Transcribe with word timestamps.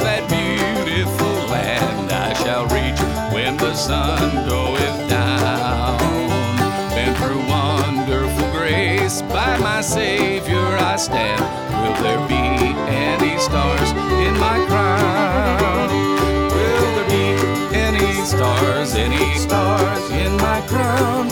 that 0.00 0.28
beautiful 0.28 1.34
land 1.50 2.10
I 2.10 2.32
shall 2.34 2.66
reach 2.66 3.00
when 3.32 3.56
the 3.56 3.74
sun 3.74 4.48
goeth 4.48 5.08
down. 5.08 5.98
Through 7.16 7.46
wonderful 7.48 8.50
grace, 8.52 9.22
by 9.22 9.56
my 9.58 9.80
Savior 9.80 10.66
I 10.92 10.96
stand. 10.96 11.40
Will 11.82 12.02
there 12.02 12.28
be 12.28 12.44
any 12.88 13.38
stars 13.38 13.90
in 13.90 14.38
my 14.38 14.64
crown? 14.66 15.88
Will 16.50 16.94
there 16.96 17.08
be 17.08 17.76
any 17.76 18.24
stars, 18.24 18.94
any 18.94 19.36
stars 19.38 20.10
in 20.10 20.36
my 20.36 20.60
crown? 20.68 21.28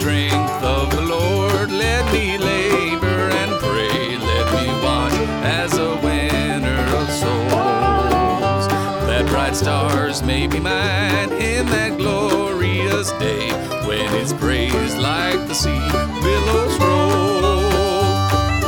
Strength 0.00 0.62
of 0.62 0.90
the 0.90 1.02
Lord, 1.02 1.70
let 1.70 2.10
me 2.10 2.38
labor 2.38 3.20
and 3.40 3.50
pray. 3.60 4.16
Let 4.16 4.46
me 4.56 4.66
watch 4.82 5.12
as 5.44 5.76
a 5.76 5.94
winner 5.96 6.80
of 6.96 7.06
souls. 7.10 8.64
That 9.08 9.26
bright 9.28 9.54
stars 9.54 10.22
may 10.22 10.46
be 10.46 10.58
mine 10.58 11.30
in 11.32 11.66
that 11.66 11.98
glorious 11.98 13.10
day 13.12 13.50
when 13.86 14.08
it's 14.14 14.32
praised 14.32 14.96
like 14.96 15.46
the 15.48 15.54
sea 15.54 15.88
billows 16.24 16.78
roll. 16.80 17.60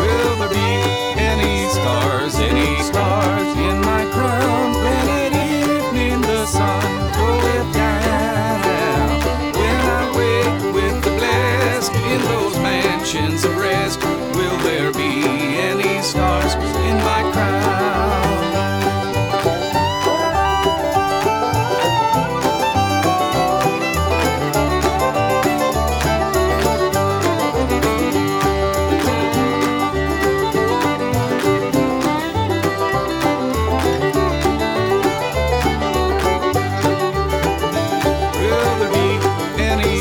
Will 0.00 0.36
there 0.36 0.50
be 0.50 0.72
any 1.18 1.66
stars, 1.70 2.34
any 2.34 2.82
stars 2.82 3.56
in 3.56 3.80
my 3.80 4.01
mansions 13.32 13.44
of 13.44 13.56
rest, 13.56 14.11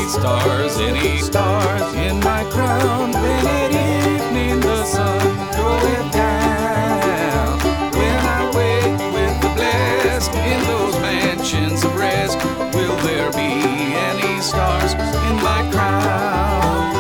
any 0.02 0.10
stars, 0.10 0.78
any 0.78 1.18
stars 1.20 1.94
in 1.94 2.20
my 2.22 2.44
crown 2.50 3.12
when 3.12 3.46
at 3.46 3.72
evening 3.72 4.60
the 4.60 4.84
sun 4.84 5.22
goeth 5.56 6.12
down? 6.12 7.60
When 7.94 8.16
I 8.26 8.46
wake 8.56 9.14
with 9.14 9.42
the 9.42 9.50
blessed 9.54 10.34
in 10.34 10.60
those 10.64 10.96
mansions 11.02 11.84
of 11.84 11.96
rest, 11.96 12.38
will 12.74 12.96
there 13.06 13.32
be 13.34 13.62
any 14.10 14.42
stars 14.42 14.94
in 14.94 15.36
my 15.36 15.70
crown? 15.72 16.96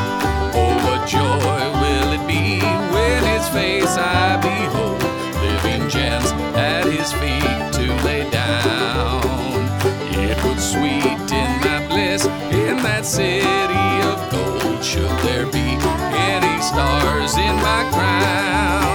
Oh, 0.53 0.75
what 0.86 1.08
joy 1.08 1.63
will 1.81 2.11
it 2.13 2.27
be 2.27 2.59
when 2.93 3.23
His 3.23 3.47
face 3.49 3.97
I 3.97 4.37
behold, 4.37 5.02
living 5.42 5.89
gems 5.89 6.31
at 6.55 6.86
His 6.86 7.11
feet 7.14 7.51
that 12.83 13.05
city 13.05 13.43
of 14.09 14.31
gold. 14.31 14.83
Should 14.83 15.09
there 15.19 15.45
be 15.45 15.77
any 16.14 16.61
stars 16.61 17.37
in 17.37 17.55
my 17.58 17.89
crown? 17.93 18.90